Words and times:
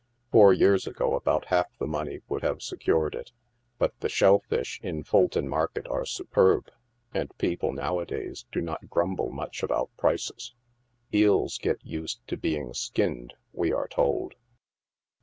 Four 0.31 0.51
years 0.51 0.87
ago 0.87 1.13
about 1.13 1.45
half 1.45 1.77
the 1.77 1.85
money 1.85 2.21
would 2.27 2.41
have 2.41 2.63
secured 2.63 3.13
it. 3.13 3.31
But 3.77 3.99
the 3.99 4.09
shell 4.09 4.39
fish 4.39 4.79
in 4.81 5.03
Fulton 5.03 5.47
market 5.47 5.87
are 5.87 6.07
superb, 6.07 6.71
and 7.13 7.31
people, 7.37 7.71
now 7.71 7.99
a.days, 7.99 8.47
do 8.51 8.61
not 8.61 8.89
grumble 8.89 9.29
much 9.29 9.61
about 9.61 9.95
prices. 9.97 10.55
Eels 11.13 11.59
get 11.59 11.85
used 11.85 12.19
to 12.29 12.35
being 12.35 12.73
skinned, 12.73 13.35
we 13.53 13.71
are 13.71 13.87
told. 13.87 14.33